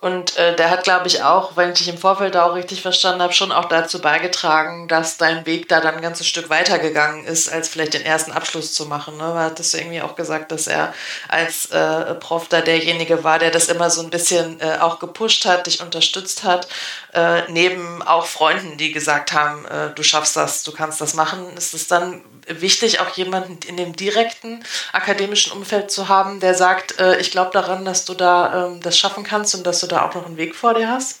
[0.00, 3.22] Und äh, der hat, glaube ich, auch, wenn ich dich im Vorfeld auch richtig verstanden
[3.22, 7.52] habe, schon auch dazu beigetragen, dass dein Weg da dann ein ganzes Stück weitergegangen ist,
[7.52, 9.16] als vielleicht den ersten Abschluss zu machen.
[9.16, 9.34] Ne?
[9.34, 10.94] Hattest du irgendwie auch gesagt, dass er
[11.28, 15.44] als äh, Prof da derjenige war, der das immer so ein bisschen äh, auch gepusht
[15.44, 16.68] hat, dich unterstützt hat,
[17.12, 21.56] äh, neben auch Freunden, die gesagt haben, äh, du schaffst das, du kannst das machen.
[21.56, 26.98] Ist es dann wichtig, auch jemanden in dem direkten akademischen Umfeld zu haben, der sagt,
[27.00, 30.02] äh, ich glaube daran, dass du da ähm, das schaffen kannst und dass du da
[30.02, 31.20] auch noch einen Weg vor dir hast?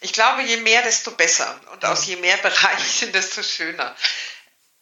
[0.00, 1.60] Ich glaube, je mehr, desto besser.
[1.72, 3.96] Und aus je mehr Bereichen, desto schöner.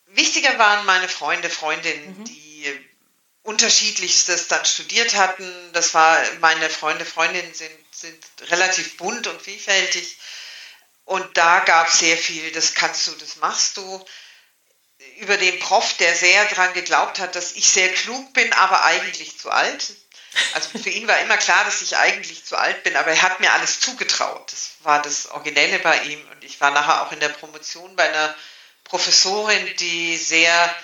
[0.07, 2.25] Wichtiger waren meine Freunde, Freundinnen, mhm.
[2.25, 2.89] die
[3.43, 5.73] unterschiedlichstes dann studiert hatten.
[5.73, 10.19] Das war, meine Freunde, Freundinnen sind, sind relativ bunt und vielfältig.
[11.05, 14.05] Und da gab es sehr viel, das kannst du, das machst du
[15.19, 19.39] über den Prof, der sehr daran geglaubt hat, dass ich sehr klug bin, aber eigentlich
[19.39, 19.95] zu alt.
[20.55, 23.41] Also für ihn war immer klar, dass ich eigentlich zu alt bin, aber er hat
[23.41, 24.53] mir alles zugetraut.
[24.53, 26.21] Das war das Originelle bei ihm.
[26.31, 28.35] Und ich war nachher auch in der Promotion bei einer
[28.85, 30.75] Professorin, die sehr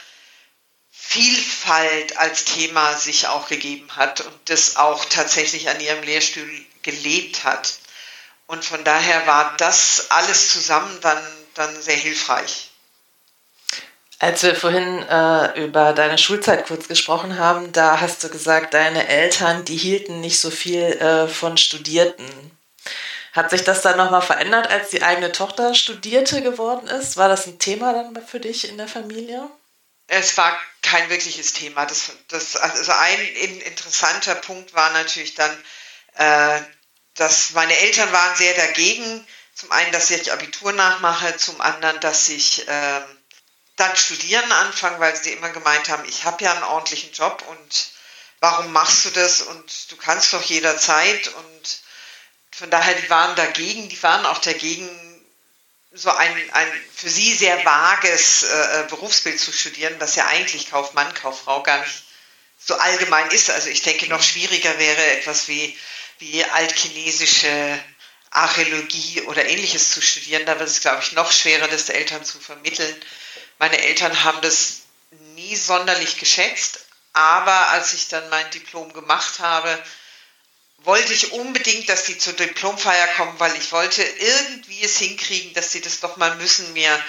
[0.90, 7.44] Vielfalt als Thema sich auch gegeben hat und das auch tatsächlich an ihrem Lehrstuhl gelebt
[7.44, 7.74] hat.
[8.46, 12.71] Und von daher war das alles zusammen dann, dann sehr hilfreich.
[14.22, 19.08] Als wir vorhin äh, über deine Schulzeit kurz gesprochen haben, da hast du gesagt, deine
[19.08, 22.56] Eltern, die hielten nicht so viel äh, von Studierten.
[23.32, 27.16] Hat sich das dann nochmal verändert, als die eigene Tochter Studierte geworden ist?
[27.16, 29.50] War das ein Thema dann für dich in der Familie?
[30.06, 31.85] Es war kein wirkliches Thema.
[31.87, 33.20] Das, das, also ein
[33.66, 35.50] interessanter Punkt war natürlich dann,
[36.14, 36.61] äh,
[37.16, 39.26] dass meine Eltern waren sehr dagegen.
[39.56, 42.68] Zum einen, dass ich Abitur nachmache, zum anderen, dass ich...
[42.68, 43.00] Äh,
[43.76, 47.90] dann studieren anfangen, weil sie immer gemeint haben, ich habe ja einen ordentlichen Job und
[48.40, 51.82] warum machst du das und du kannst doch jederzeit und
[52.54, 54.88] von daher, die waren dagegen, die waren auch dagegen,
[55.94, 60.70] so ein, ein für sie sehr vages äh, äh, Berufsbild zu studieren, das ja eigentlich
[60.70, 62.04] Kaufmann, Kauffrau gar nicht
[62.58, 63.50] so allgemein ist.
[63.50, 65.78] Also ich denke, noch schwieriger wäre etwas wie,
[66.18, 67.78] wie altchinesische
[68.32, 70.46] Archäologie oder ähnliches zu studieren.
[70.46, 72.94] Da wird es, glaube ich, noch schwerer, das Eltern zu vermitteln.
[73.58, 74.82] Meine Eltern haben das
[75.34, 76.80] nie sonderlich geschätzt,
[77.12, 79.82] aber als ich dann mein Diplom gemacht habe,
[80.78, 85.70] wollte ich unbedingt, dass die zur Diplomfeier kommen, weil ich wollte irgendwie es hinkriegen, dass
[85.70, 87.02] sie das doch mal müssen, mir ein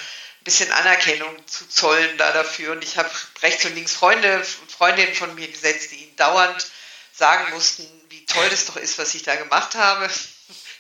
[0.44, 2.74] bisschen Anerkennung zu zollen da dafür.
[2.74, 3.10] Und ich habe
[3.42, 6.68] rechts und links Freunde, Freundinnen von mir gesetzt, die ihnen dauernd
[7.14, 10.10] sagen mussten, wie toll das doch ist, was ich da gemacht habe.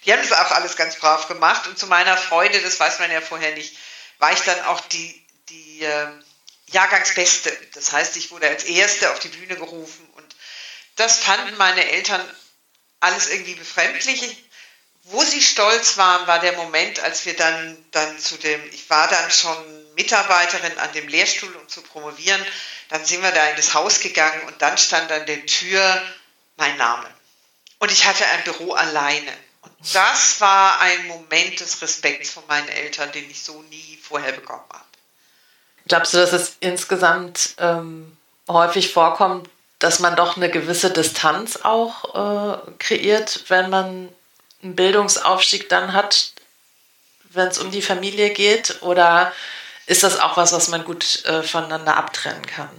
[0.05, 3.11] Die haben das auch alles ganz brav gemacht und zu meiner Freude, das weiß man
[3.11, 3.77] ja vorher nicht,
[4.19, 6.07] war ich dann auch die, die äh,
[6.67, 7.55] Jahrgangsbeste.
[7.73, 10.35] Das heißt, ich wurde als Erste auf die Bühne gerufen und
[10.95, 12.21] das fanden meine Eltern
[12.99, 14.37] alles irgendwie befremdlich.
[15.05, 19.09] Wo sie stolz waren, war der Moment, als wir dann, dann zu dem, ich war
[19.09, 22.43] dann schon Mitarbeiterin an dem Lehrstuhl, um zu promovieren.
[22.87, 26.01] Dann sind wir da in das Haus gegangen und dann stand an der Tür
[26.55, 27.13] mein Name.
[27.79, 29.33] Und ich hatte ein Büro alleine.
[29.63, 34.33] Und das war ein Moment des Respekts von meinen Eltern, den ich so nie vorher
[34.33, 34.83] bekommen habe.
[35.87, 38.15] Glaubst du, dass es insgesamt ähm,
[38.47, 39.49] häufig vorkommt,
[39.79, 44.09] dass man doch eine gewisse Distanz auch äh, kreiert, wenn man
[44.61, 46.31] einen Bildungsaufstieg dann hat,
[47.31, 48.81] wenn es um die Familie geht?
[48.81, 49.33] Oder
[49.85, 52.69] ist das auch was, was man gut äh, voneinander abtrennen kann?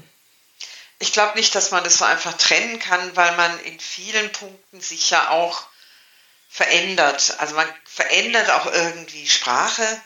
[0.99, 4.81] Ich glaube nicht, dass man das so einfach trennen kann, weil man in vielen Punkten
[4.81, 5.65] sich ja auch
[6.55, 7.35] verändert.
[7.39, 10.01] Also man verändert auch irgendwie Sprache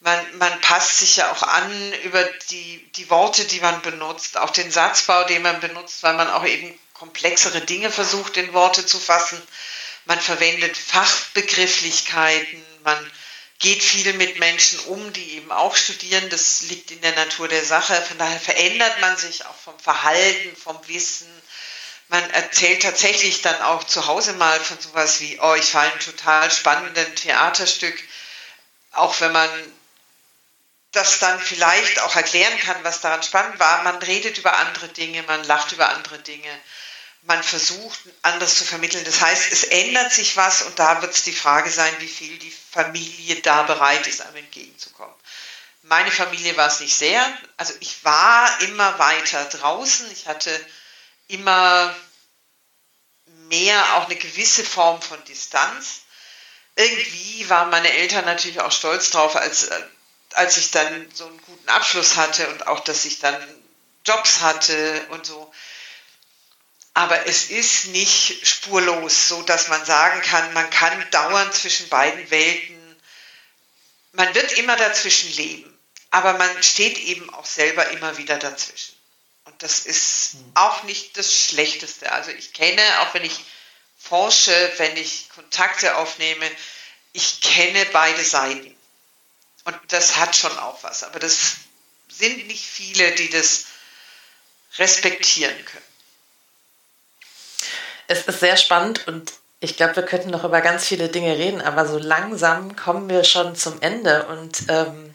[0.00, 4.50] man, man passt sich ja auch an über die, die Worte, die man benutzt, auch
[4.50, 8.98] den Satzbau, den man benutzt, weil man auch eben komplexere Dinge versucht in Worte zu
[8.98, 9.40] fassen.
[10.04, 13.12] Man verwendet Fachbegrifflichkeiten, man
[13.58, 16.30] geht viel mit Menschen um, die eben auch studieren.
[16.30, 18.00] Das liegt in der Natur der Sache.
[18.02, 21.28] Von daher verändert man sich auch vom Verhalten, vom Wissen.
[22.08, 26.00] Man erzählt tatsächlich dann auch zu Hause mal von sowas wie, oh, ich war ein
[26.00, 28.02] total spannendes Theaterstück.
[28.92, 29.50] Auch wenn man
[30.92, 33.82] das dann vielleicht auch erklären kann, was daran spannend war.
[33.82, 36.50] Man redet über andere Dinge, man lacht über andere Dinge,
[37.22, 39.04] man versucht anderes zu vermitteln.
[39.04, 42.38] Das heißt, es ändert sich was und da wird es die Frage sein, wie viel
[42.38, 45.14] die Familie da bereit ist, einem entgegenzukommen.
[45.82, 47.24] Meine Familie war es nicht sehr.
[47.56, 50.10] Also ich war immer weiter draußen.
[50.10, 50.58] Ich hatte
[51.28, 51.94] immer
[53.48, 56.02] mehr auch eine gewisse Form von Distanz.
[56.76, 59.82] Irgendwie waren meine Eltern natürlich auch stolz drauf, als äh,
[60.34, 63.36] als ich dann so einen guten Abschluss hatte und auch, dass ich dann
[64.04, 65.52] Jobs hatte und so.
[66.94, 72.30] Aber es ist nicht spurlos, so dass man sagen kann, man kann dauernd zwischen beiden
[72.30, 72.76] Welten,
[74.12, 75.78] man wird immer dazwischen leben,
[76.10, 78.97] aber man steht eben auch selber immer wieder dazwischen.
[79.48, 80.52] Und das ist hm.
[80.54, 82.12] auch nicht das Schlechteste.
[82.12, 83.40] Also ich kenne, auch wenn ich
[83.96, 86.44] forsche, wenn ich Kontakte aufnehme,
[87.14, 88.76] ich kenne beide Seiten.
[89.64, 91.02] Und das hat schon auch was.
[91.02, 91.56] Aber das
[92.08, 93.64] sind nicht viele, die das
[94.76, 95.84] respektieren können.
[98.06, 101.60] Es ist sehr spannend und ich glaube, wir könnten noch über ganz viele Dinge reden,
[101.60, 104.26] aber so langsam kommen wir schon zum Ende.
[104.26, 105.14] Und ähm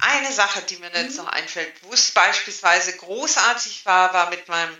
[0.00, 1.24] eine Sache, die mir jetzt mhm.
[1.24, 4.76] noch einfällt, wo es beispielsweise großartig war, war mit meinem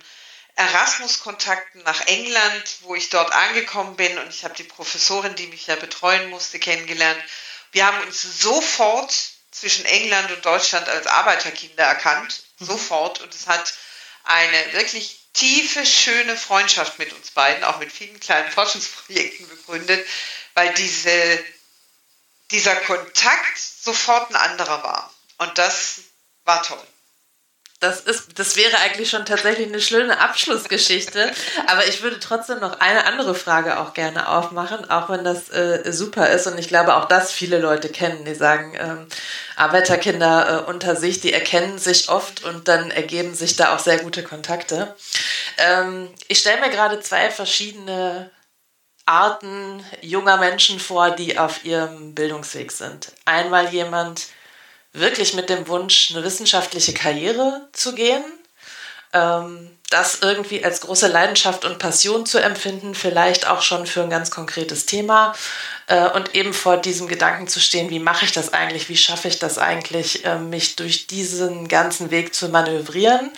[0.57, 5.67] Erasmus-Kontakten nach England, wo ich dort angekommen bin und ich habe die Professorin, die mich
[5.67, 7.23] ja betreuen musste, kennengelernt.
[7.73, 9.15] Wir haben uns sofort
[9.51, 12.67] zwischen England und Deutschland als Arbeiterkinder erkannt, mhm.
[12.67, 13.21] sofort.
[13.21, 13.75] Und es hat
[14.25, 20.07] eine wirklich tiefe, schöne Freundschaft mit uns beiden, auch mit vielen kleinen Forschungsprojekten begründet,
[20.55, 21.45] weil diese,
[22.51, 25.15] dieser Kontakt sofort ein anderer war.
[25.39, 26.01] Und das
[26.45, 26.83] war toll
[27.81, 31.33] das ist, das wäre eigentlich schon tatsächlich eine schöne Abschlussgeschichte.
[31.67, 35.91] Aber ich würde trotzdem noch eine andere Frage auch gerne aufmachen, auch wenn das äh,
[35.91, 36.47] super ist.
[36.47, 39.07] Und ich glaube auch das viele Leute kennen, die sagen, ähm,
[39.57, 43.99] Arbeiterkinder äh, unter sich, die erkennen sich oft und dann ergeben sich da auch sehr
[43.99, 44.95] gute Kontakte.
[45.57, 48.31] Ähm, ich stelle mir gerade zwei verschiedene
[49.07, 53.13] Arten junger Menschen vor, die auf ihrem Bildungsweg sind.
[53.25, 54.29] Einmal jemand,
[54.93, 58.25] wirklich mit dem Wunsch, eine wissenschaftliche Karriere zu gehen,
[59.13, 64.11] ähm, das irgendwie als große Leidenschaft und Passion zu empfinden, vielleicht auch schon für ein
[64.11, 65.35] ganz konkretes Thema
[65.89, 69.27] äh, und eben vor diesem Gedanken zu stehen, wie mache ich das eigentlich, wie schaffe
[69.27, 73.33] ich das eigentlich, äh, mich durch diesen ganzen Weg zu manövrieren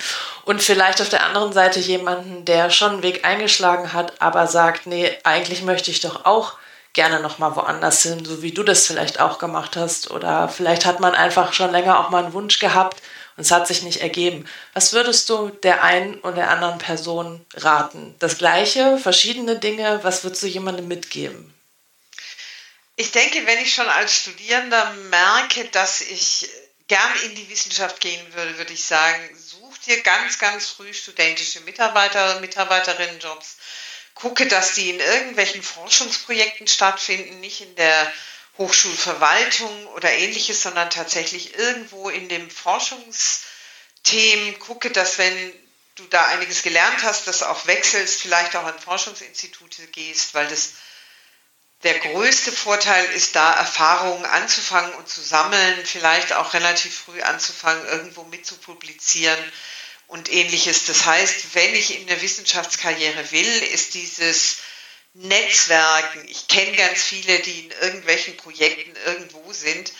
[0.45, 4.87] und vielleicht auf der anderen Seite jemanden, der schon einen Weg eingeschlagen hat, aber sagt,
[4.87, 6.59] nee, eigentlich möchte ich doch auch
[6.93, 10.11] gerne nochmal woanders hin, so wie du das vielleicht auch gemacht hast.
[10.11, 13.01] Oder vielleicht hat man einfach schon länger auch mal einen Wunsch gehabt
[13.37, 14.49] und es hat sich nicht ergeben.
[14.75, 18.15] Was würdest du der einen oder der anderen Person raten?
[18.19, 21.53] Das gleiche, verschiedene Dinge, was würdest du jemandem mitgeben?
[22.97, 26.49] Ich denke, wenn ich schon als Studierender merke, dass ich
[26.89, 31.61] gern in die Wissenschaft gehen würde, würde ich sagen, such dir ganz, ganz früh studentische
[31.61, 33.57] Mitarbeiter, Mitarbeiterinnenjobs.
[34.15, 38.13] Gucke, dass die in irgendwelchen Forschungsprojekten stattfinden, nicht in der
[38.63, 44.61] Hochschulverwaltung oder ähnliches, sondern tatsächlich irgendwo in dem Forschungsthemen.
[44.61, 45.53] Gucke, dass wenn
[45.97, 50.75] du da einiges gelernt hast, dass auch wechselst, vielleicht auch an Forschungsinstitute gehst, weil das
[51.83, 57.85] der größte Vorteil ist da, Erfahrungen anzufangen und zu sammeln, vielleicht auch relativ früh anzufangen,
[57.87, 59.53] irgendwo mit zu publizieren
[60.07, 60.87] und ähnliches.
[60.87, 64.59] Das heißt, wenn ich in der Wissenschaftskarriere will, ist dieses
[65.15, 69.93] Netzwerken, ich kenne ganz viele, die in irgendwelchen Projekten irgendwo sind,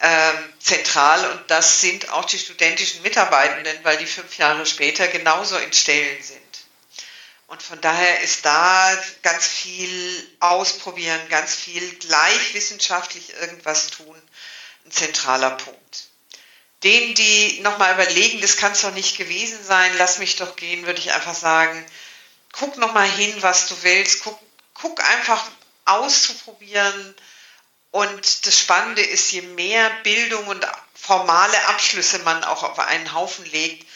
[0.00, 5.56] ähm, zentral und das sind auch die studentischen Mitarbeitenden, weil die fünf Jahre später genauso
[5.56, 6.38] in Stellen sind.
[7.48, 14.22] Und von daher ist da ganz viel ausprobieren, ganz viel gleich wissenschaftlich irgendwas tun,
[14.84, 16.08] ein zentraler Punkt.
[16.84, 20.84] Denen, die nochmal überlegen, das kann es doch nicht gewesen sein, lass mich doch gehen,
[20.86, 21.84] würde ich einfach sagen,
[22.52, 24.38] guck nochmal hin, was du willst, guck,
[24.80, 25.44] guck einfach
[25.84, 27.14] auszuprobieren.
[27.90, 33.44] Und das Spannende ist, je mehr Bildung und formale Abschlüsse man auch auf einen Haufen
[33.46, 33.86] legt,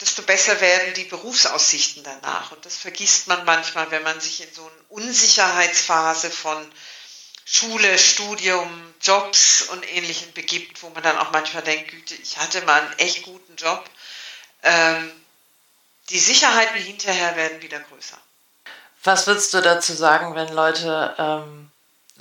[0.00, 2.52] desto besser werden die Berufsaussichten danach.
[2.52, 6.70] Und das vergisst man manchmal, wenn man sich in so eine Unsicherheitsphase von
[7.44, 12.60] Schule, Studium, Jobs und Ähnlichem begibt, wo man dann auch manchmal denkt, Güte, ich hatte
[12.62, 13.88] mal einen echt guten Job.
[14.64, 15.12] Ähm,
[16.10, 18.20] die Sicherheiten hinterher werden wieder größer.
[19.06, 21.70] Was würdest du dazu sagen, wenn Leute ähm,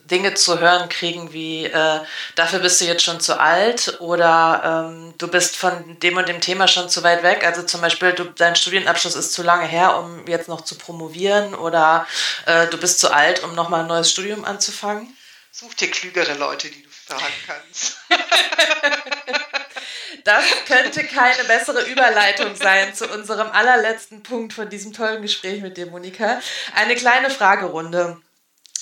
[0.03, 1.99] Dinge zu hören kriegen wie, äh,
[2.35, 6.41] dafür bist du jetzt schon zu alt oder ähm, du bist von dem und dem
[6.41, 7.43] Thema schon zu weit weg.
[7.43, 11.55] Also zum Beispiel, du, dein Studienabschluss ist zu lange her, um jetzt noch zu promovieren
[11.55, 12.05] oder
[12.45, 15.17] äh, du bist zu alt, um nochmal ein neues Studium anzufangen.
[15.51, 17.97] Such dir klügere Leute, die du fragen kannst.
[20.23, 25.77] Das könnte keine bessere Überleitung sein zu unserem allerletzten Punkt von diesem tollen Gespräch mit
[25.77, 26.39] dir, Monika.
[26.73, 28.17] Eine kleine Fragerunde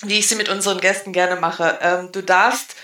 [0.05, 1.79] wie ich sie mit unseren Gästen gerne mache.
[1.81, 2.75] Ähm, du darfst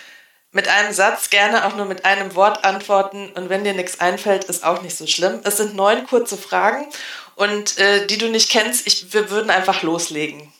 [0.51, 4.45] mit einem Satz gerne auch nur mit einem Wort antworten und wenn dir nichts einfällt,
[4.45, 5.41] ist auch nicht so schlimm.
[5.43, 6.87] Es sind neun kurze Fragen
[7.35, 10.51] und äh, die du nicht kennst, ich, wir würden einfach loslegen.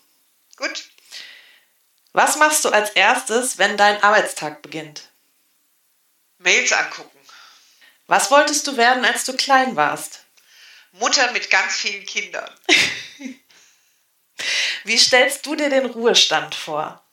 [0.58, 0.86] Gut.
[2.14, 5.04] Was machst du als erstes, wenn dein Arbeitstag beginnt?
[6.38, 7.19] Mails angucken.
[8.10, 10.22] Was wolltest du werden, als du klein warst?
[10.94, 12.50] Mutter mit ganz vielen Kindern.
[14.84, 17.06] Wie stellst du dir den Ruhestand vor?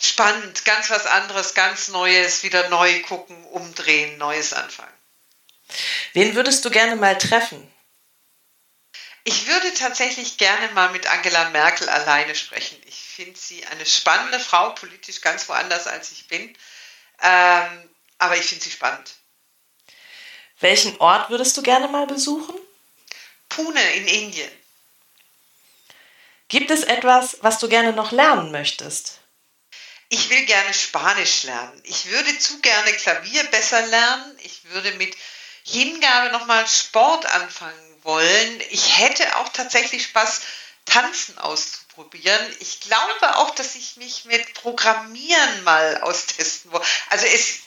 [0.00, 4.92] Spannend, ganz was anderes, ganz Neues, wieder neu gucken, umdrehen, Neues anfangen.
[6.12, 7.72] Wen würdest du gerne mal treffen?
[9.22, 12.82] Ich würde tatsächlich gerne mal mit Angela Merkel alleine sprechen.
[12.88, 16.58] Ich finde sie eine spannende Frau, politisch ganz woanders als ich bin.
[17.22, 19.14] Ähm, aber ich finde sie spannend.
[20.64, 22.58] Welchen Ort würdest du gerne mal besuchen?
[23.50, 24.50] Pune in Indien.
[26.48, 29.18] Gibt es etwas, was du gerne noch lernen möchtest?
[30.08, 31.78] Ich will gerne Spanisch lernen.
[31.84, 34.38] Ich würde zu gerne Klavier besser lernen.
[34.42, 35.14] Ich würde mit
[35.64, 38.62] Hingabe nochmal Sport anfangen wollen.
[38.70, 40.40] Ich hätte auch tatsächlich Spaß,
[40.86, 42.56] Tanzen auszuprobieren.
[42.60, 46.86] Ich glaube auch, dass ich mich mit Programmieren mal austesten wollte.
[47.10, 47.63] Also es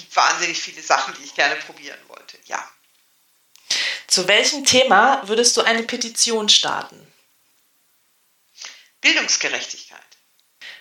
[0.00, 2.38] gibt wahnsinnig viele Sachen, die ich gerne probieren wollte.
[2.44, 2.68] Ja.
[4.06, 7.06] Zu welchem Thema würdest du eine Petition starten?
[9.00, 10.00] Bildungsgerechtigkeit.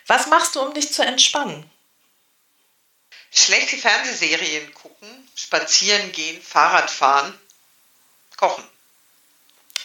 [0.08, 1.70] Was machst du, um dich zu entspannen?
[3.32, 7.38] Schlechte Fernsehserien gucken, spazieren gehen, Fahrrad fahren,
[8.38, 8.64] kochen.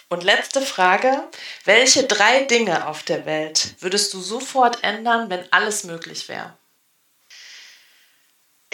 [0.08, 1.28] Und letzte Frage.
[1.64, 6.56] Welche drei Dinge auf der Welt würdest du sofort ändern, wenn alles möglich wäre?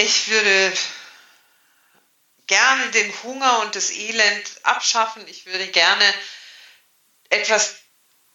[0.01, 0.73] Ich würde
[2.47, 5.27] gerne den Hunger und das Elend abschaffen.
[5.27, 6.15] Ich würde gerne
[7.31, 7.75] etwas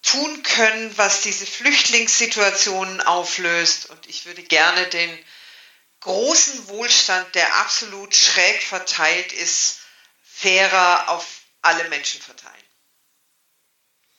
[0.01, 3.85] tun können, was diese Flüchtlingssituationen auflöst.
[3.85, 5.25] Und ich würde gerne den
[6.01, 9.79] großen Wohlstand, der absolut schräg verteilt ist,
[10.21, 11.25] fairer auf
[11.61, 12.72] alle Menschen verteilen.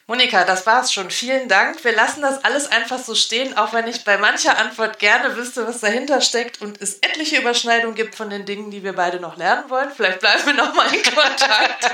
[0.06, 1.10] Monika, das war's schon.
[1.10, 1.82] Vielen Dank.
[1.82, 5.66] Wir lassen das alles einfach so stehen, auch wenn ich bei mancher Antwort gerne wüsste,
[5.66, 9.38] was dahinter steckt und es etliche Überschneidungen gibt von den Dingen, die wir beide noch
[9.38, 9.90] lernen wollen.
[9.96, 11.90] Vielleicht bleiben wir noch mal in Kontakt.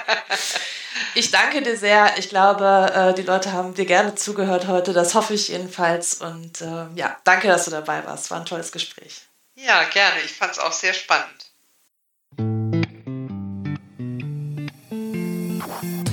[1.14, 2.18] Ich danke dir sehr.
[2.18, 4.92] Ich glaube, äh, die Leute haben dir gerne zugehört heute.
[4.92, 6.14] Das hoffe ich jedenfalls.
[6.14, 8.30] Und äh, ja, danke, dass du dabei warst.
[8.30, 9.22] War ein tolles Gespräch.
[9.54, 10.20] Ja, gerne.
[10.24, 11.49] Ich fand es auch sehr spannend.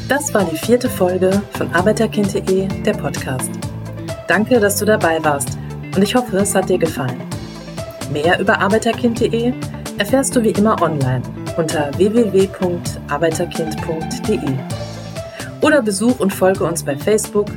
[0.08, 3.52] Das war die vierte Folge von Arbeiterkind.de, der Podcast.
[4.30, 5.58] Danke, dass du dabei warst
[5.94, 7.22] und ich hoffe, es hat dir gefallen.
[8.14, 9.52] Mehr über Arbeiterkind.de
[9.98, 11.22] erfährst du wie immer online
[11.58, 14.54] unter www.arbeiterkind.de
[15.60, 17.48] oder besuch und folge uns bei Facebook,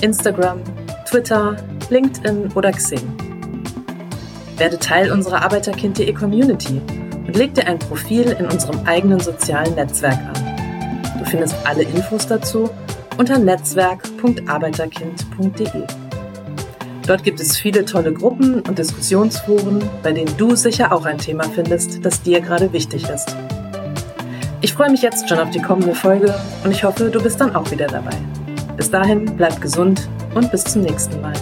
[0.00, 0.58] Instagram,
[1.08, 1.54] Twitter,
[1.90, 3.08] LinkedIn oder Xing.
[4.56, 6.80] Werde Teil unserer Arbeiterkind.de Community
[7.24, 10.39] und leg dir ein Profil in unserem eigenen sozialen Netzwerk an.
[11.30, 12.68] Findest alle Infos dazu
[13.16, 15.84] unter netzwerk.arbeiterkind.de.
[17.06, 21.44] Dort gibt es viele tolle Gruppen und Diskussionsforen, bei denen du sicher auch ein Thema
[21.44, 23.36] findest, das dir gerade wichtig ist.
[24.60, 27.54] Ich freue mich jetzt schon auf die kommende Folge und ich hoffe, du bist dann
[27.54, 28.16] auch wieder dabei.
[28.76, 31.34] Bis dahin, bleib gesund und bis zum nächsten Mal.